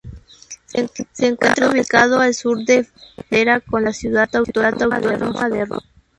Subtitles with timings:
[1.13, 5.83] Se encuentra ubicado al sur de la frontera con la ciudad autónoma de Rostock.